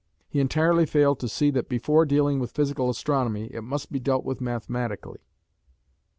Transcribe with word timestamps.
He 0.27 0.39
entirely 0.39 0.87
failed 0.87 1.19
to 1.19 1.27
see 1.29 1.51
that 1.51 1.69
before 1.69 2.07
dealing 2.07 2.39
with 2.39 2.49
physical 2.55 2.89
astronomy, 2.89 3.53
it 3.53 3.61
must 3.61 3.91
be 3.91 3.99
dealt 3.99 4.25
with 4.25 4.41
mathematically. 4.41 5.19